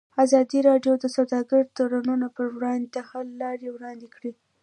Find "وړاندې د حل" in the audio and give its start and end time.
2.55-3.27